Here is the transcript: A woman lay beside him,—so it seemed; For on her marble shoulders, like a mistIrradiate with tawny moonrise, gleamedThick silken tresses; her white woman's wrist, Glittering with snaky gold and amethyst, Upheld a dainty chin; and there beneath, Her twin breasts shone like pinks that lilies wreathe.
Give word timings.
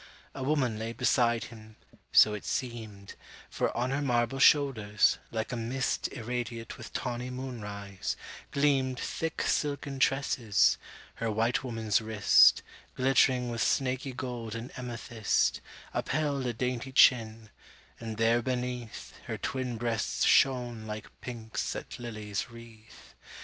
A 0.33 0.41
woman 0.41 0.79
lay 0.79 0.93
beside 0.93 1.43
him,—so 1.43 2.33
it 2.33 2.43
seemed; 2.43 3.13
For 3.51 3.71
on 3.77 3.91
her 3.91 4.01
marble 4.01 4.39
shoulders, 4.39 5.19
like 5.29 5.51
a 5.51 5.55
mistIrradiate 5.55 6.75
with 6.75 6.91
tawny 6.91 7.29
moonrise, 7.29 8.17
gleamedThick 8.51 9.43
silken 9.43 9.99
tresses; 9.99 10.79
her 11.17 11.29
white 11.29 11.63
woman's 11.63 12.01
wrist, 12.01 12.63
Glittering 12.95 13.51
with 13.51 13.61
snaky 13.61 14.11
gold 14.11 14.55
and 14.55 14.71
amethyst, 14.75 15.61
Upheld 15.93 16.47
a 16.47 16.53
dainty 16.53 16.91
chin; 16.91 17.51
and 17.99 18.17
there 18.17 18.41
beneath, 18.41 19.13
Her 19.27 19.37
twin 19.37 19.77
breasts 19.77 20.25
shone 20.25 20.87
like 20.87 21.11
pinks 21.21 21.73
that 21.73 21.99
lilies 21.99 22.49
wreathe. 22.49 23.13